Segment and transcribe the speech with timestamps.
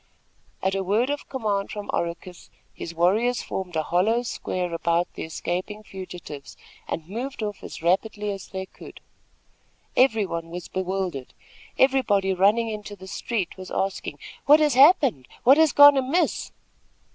[0.63, 5.21] At a word of command from Oracus his warriors formed a hollow square about the
[5.23, 8.99] escaping fugitives, and moved off as rapidly as they could.
[9.95, 11.35] Everybody was bewildered.
[11.77, 14.17] Everybody running into the street was asking:
[14.47, 15.27] "What has happened?
[15.43, 16.51] What has gone amiss?"